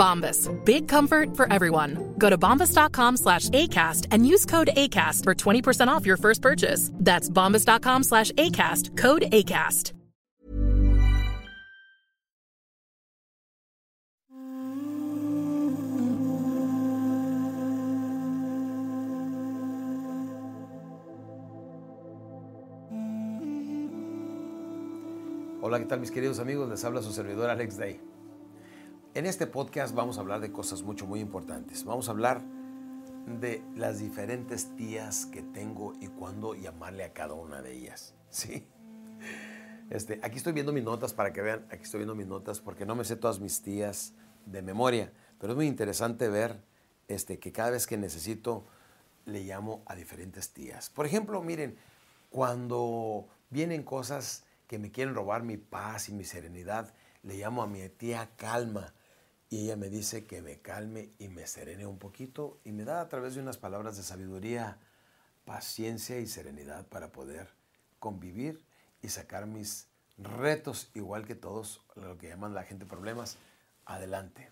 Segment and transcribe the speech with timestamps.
[0.00, 0.48] Bombas.
[0.64, 2.14] Big comfort for everyone.
[2.16, 6.90] Go to bombas.com slash ACAST and use code ACAST for 20% off your first purchase.
[6.94, 8.96] That's bombas.com slash ACAST.
[8.96, 9.92] Code ACAST.
[25.62, 26.68] Hola, ¿qué tal mis queridos amigos?
[26.70, 28.00] Les habla su servidor Alex Day.
[29.12, 31.84] En este podcast vamos a hablar de cosas mucho, muy importantes.
[31.84, 32.42] Vamos a hablar
[33.40, 38.14] de las diferentes tías que tengo y cuándo llamarle a cada una de ellas.
[38.30, 38.68] ¿Sí?
[39.90, 42.86] Este, aquí estoy viendo mis notas para que vean, aquí estoy viendo mis notas porque
[42.86, 44.14] no me sé todas mis tías
[44.46, 46.62] de memoria, pero es muy interesante ver
[47.08, 48.64] este, que cada vez que necesito
[49.26, 50.88] le llamo a diferentes tías.
[50.88, 51.76] Por ejemplo, miren,
[52.30, 57.66] cuando vienen cosas que me quieren robar mi paz y mi serenidad, le llamo a
[57.66, 58.94] mi tía Calma
[59.50, 63.00] y ella me dice que me calme y me serene un poquito y me da
[63.00, 64.78] a través de unas palabras de sabiduría,
[65.44, 67.48] paciencia y serenidad para poder
[67.98, 68.62] convivir
[69.02, 73.38] y sacar mis retos, igual que todos, lo que llaman la gente problemas,
[73.86, 74.48] adelante.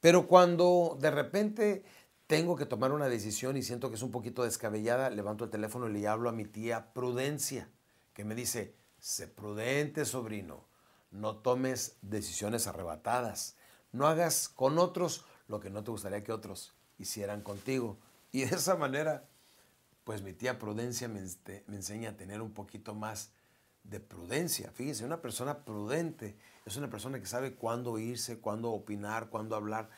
[0.00, 1.84] Pero cuando de repente
[2.28, 5.88] tengo que tomar una decisión y siento que es un poquito descabellada, levanto el teléfono
[5.88, 7.68] y le hablo a mi tía Prudencia,
[8.14, 10.64] que me dice, sé prudente, sobrino,
[11.10, 13.56] no tomes decisiones arrebatadas,
[13.92, 17.98] no hagas con otros lo que no te gustaría que otros hicieran contigo.
[18.32, 19.28] Y de esa manera,
[20.04, 23.30] pues mi tía Prudencia me, enseña a tener un poquito más
[23.84, 24.70] de prudencia.
[24.72, 29.90] Fíjense, una persona prudente es una persona que sabe cuándo irse, cuándo opinar, cuándo hablar.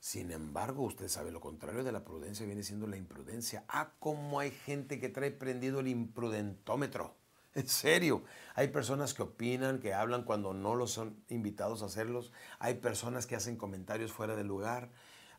[0.00, 3.64] Sin embargo, usted sabe lo contrario de la prudencia viene siendo la imprudencia.
[3.68, 7.14] Ah, cómo hay gente que trae prendido el imprudentómetro.
[7.56, 8.22] En serio,
[8.54, 12.30] hay personas que opinan, que hablan cuando no los son invitados a hacerlos.
[12.58, 14.90] Hay personas que hacen comentarios fuera de lugar.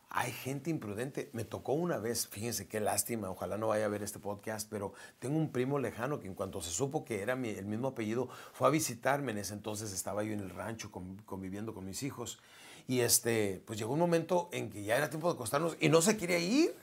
[0.09, 1.29] Hay gente imprudente.
[1.33, 4.93] Me tocó una vez, fíjense qué lástima, ojalá no vaya a ver este podcast, pero
[5.19, 8.29] tengo un primo lejano que en cuanto se supo que era mi- el mismo apellido,
[8.51, 9.31] fue a visitarme.
[9.33, 12.39] En ese entonces estaba yo en el rancho con- conviviendo con mis hijos.
[12.87, 16.01] Y este, pues llegó un momento en que ya era tiempo de acostarnos y no
[16.01, 16.75] se quería ir.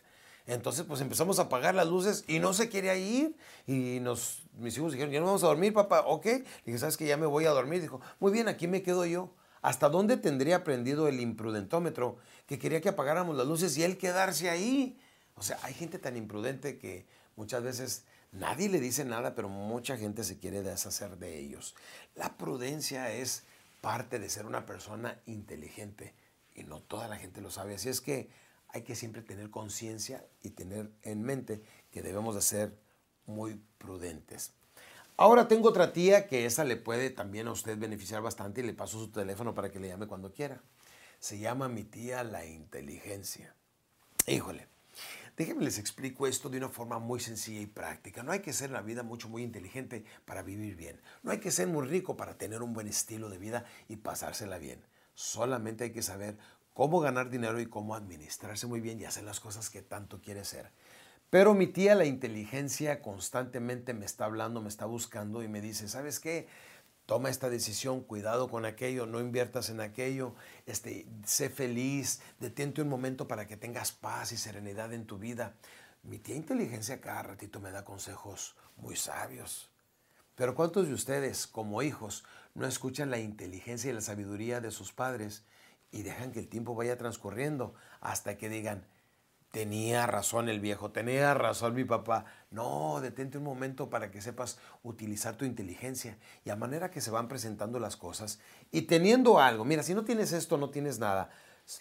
[0.47, 3.37] Entonces, pues empezamos a apagar las luces y no se quería ir.
[3.66, 6.00] Y nos, mis hijos dijeron, ya no vamos a dormir, papá.
[6.06, 6.27] Ok.
[6.27, 7.81] Le dije, ¿sabes que Ya me voy a dormir.
[7.81, 9.34] Dijo, muy bien, aquí me quedo yo.
[9.62, 14.50] ¿Hasta dónde tendría prendido el imprudentómetro que quería que apagáramos las luces y él quedarse
[14.50, 14.99] ahí?
[15.37, 19.97] O sea, hay gente tan imprudente que muchas veces nadie le dice nada, pero mucha
[19.97, 21.75] gente se quiere deshacer de ellos.
[22.15, 23.44] La prudencia es
[23.81, 26.15] parte de ser una persona inteligente
[26.55, 27.75] y no toda la gente lo sabe.
[27.75, 28.28] Así es que
[28.75, 31.62] hay que siempre tener conciencia y tener en mente
[31.93, 32.77] que debemos de ser
[33.25, 34.53] muy prudentes.
[35.17, 38.75] Ahora tengo otra tía que esa le puede también a usted beneficiar bastante y le
[38.75, 40.61] paso su teléfono para que le llame cuando quiera.
[41.21, 43.55] Se llama mi tía la inteligencia.
[44.26, 44.67] Híjole,
[45.37, 48.25] déjenme les explico esto de una forma muy sencilla y práctica.
[48.25, 51.00] No hay que ser en la vida mucho, muy inteligente para vivir bien.
[51.23, 54.59] No hay que ser muy rico para tener un buen estilo de vida y pasársela
[54.59, 54.85] bien.
[55.15, 56.37] Solamente hay que saber
[56.75, 60.41] cómo ganar dinero y cómo administrarse muy bien y hacer las cosas que tanto quiere
[60.41, 60.71] hacer.
[61.31, 65.88] Pero mi tía, la inteligencia, constantemente me está hablando, me está buscando y me dice,
[65.88, 66.47] ¿sabes qué?
[67.06, 70.35] Toma esta decisión, cuidado con aquello, no inviertas en aquello,
[70.67, 75.55] este, sé feliz, detente un momento para que tengas paz y serenidad en tu vida.
[76.03, 79.70] Mi tía inteligencia cada ratito me da consejos muy sabios.
[80.35, 82.25] Pero ¿cuántos de ustedes, como hijos,
[82.55, 85.44] no escuchan la inteligencia y la sabiduría de sus padres
[85.94, 88.85] y dejan que el tiempo vaya transcurriendo hasta que digan,
[89.52, 92.25] tenía razón el viejo, tenía razón mi papá?
[92.50, 97.12] No, detente un momento para que sepas utilizar tu inteligencia y a manera que se
[97.12, 98.41] van presentando las cosas
[98.73, 101.31] y teniendo algo, mira, si no tienes esto, no tienes nada.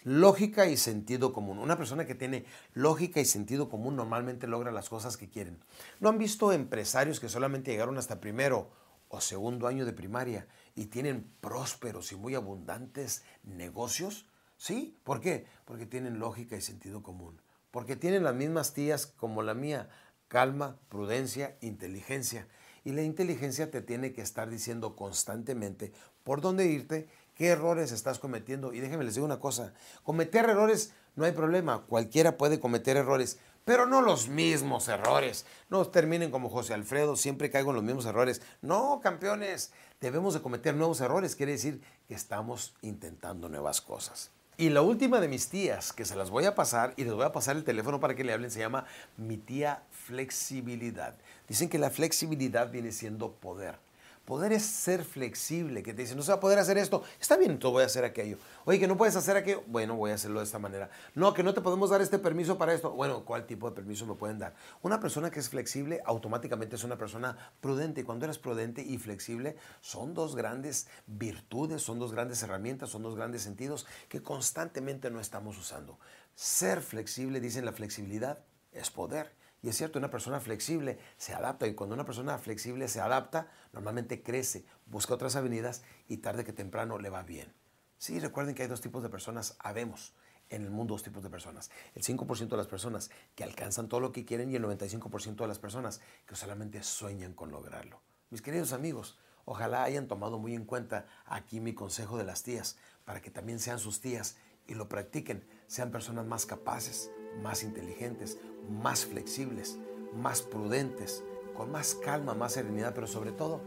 [0.04, 1.58] Lógica y sentido común.
[1.58, 5.58] Una persona que tiene lógica y sentido común normalmente logra las cosas que quieren.
[5.98, 8.70] ¿No han visto empresarios que solamente llegaron hasta primero
[9.08, 14.28] o segundo año de primaria y tienen prósperos y muy abundantes negocios?
[14.56, 14.98] ¿Sí?
[15.04, 15.46] ¿Por qué?
[15.64, 17.40] Porque tienen lógica y sentido común.
[17.70, 19.88] Porque tienen las mismas tías como la mía.
[20.28, 22.48] Calma, prudencia, inteligencia.
[22.84, 25.92] Y la inteligencia te tiene que estar diciendo constantemente
[26.22, 28.72] por dónde irte qué errores estás cometiendo.
[28.72, 33.38] Y déjenme les digo una cosa, cometer errores no hay problema, cualquiera puede cometer errores,
[33.64, 35.46] pero no los mismos errores.
[35.70, 38.42] No terminen como José Alfredo, siempre caigo en los mismos errores.
[38.62, 44.30] No, campeones, debemos de cometer nuevos errores, quiere decir que estamos intentando nuevas cosas.
[44.56, 47.24] Y la última de mis tías, que se las voy a pasar y les voy
[47.24, 48.84] a pasar el teléfono para que le hablen, se llama
[49.16, 51.16] mi tía flexibilidad.
[51.48, 53.78] Dicen que la flexibilidad viene siendo poder.
[54.24, 57.36] Poder es ser flexible, que te dicen, no se va a poder hacer esto, está
[57.36, 58.38] bien, entonces voy a hacer aquello.
[58.64, 60.88] Oye, que no puedes hacer aquello, bueno, voy a hacerlo de esta manera.
[61.14, 64.06] No, que no te podemos dar este permiso para esto, bueno, ¿cuál tipo de permiso
[64.06, 64.54] me pueden dar?
[64.80, 68.00] Una persona que es flexible automáticamente es una persona prudente.
[68.00, 73.02] Y cuando eres prudente y flexible, son dos grandes virtudes, son dos grandes herramientas, son
[73.02, 75.98] dos grandes sentidos que constantemente no estamos usando.
[76.34, 78.38] Ser flexible, dicen la flexibilidad,
[78.72, 79.32] es poder.
[79.64, 83.50] Y es cierto, una persona flexible se adapta y cuando una persona flexible se adapta,
[83.72, 87.50] normalmente crece, busca otras avenidas y tarde que temprano le va bien.
[87.96, 90.12] Sí, recuerden que hay dos tipos de personas, habemos
[90.50, 91.70] en el mundo dos tipos de personas.
[91.94, 95.48] El 5% de las personas que alcanzan todo lo que quieren y el 95% de
[95.48, 98.02] las personas que solamente sueñan con lograrlo.
[98.28, 102.76] Mis queridos amigos, ojalá hayan tomado muy en cuenta aquí mi consejo de las tías
[103.06, 107.10] para que también sean sus tías y lo practiquen, sean personas más capaces,
[107.42, 108.38] más inteligentes,
[108.70, 109.78] más flexibles,
[110.14, 111.22] más prudentes,
[111.56, 113.60] con más calma, más serenidad, pero sobre todo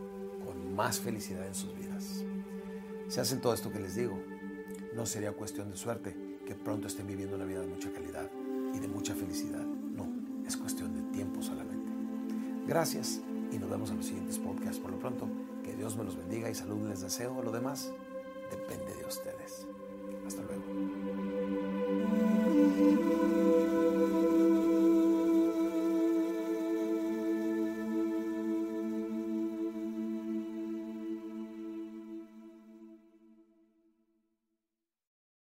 [0.46, 2.24] con más felicidad en sus vidas.
[3.08, 4.18] Si hacen todo esto que les digo,
[4.96, 6.16] no sería cuestión de suerte
[6.46, 8.30] que pronto estén viviendo una vida de mucha calidad
[8.74, 9.64] y de mucha felicidad.
[9.66, 10.08] No,
[10.46, 11.92] es cuestión de tiempo solamente.
[12.66, 13.22] Gracias
[13.52, 14.80] y nos vemos en los siguientes podcasts.
[14.80, 15.28] Por lo pronto,
[15.64, 17.42] que Dios me los bendiga y salud les deseo.
[17.42, 17.92] Lo demás
[18.52, 19.68] depende de ustedes.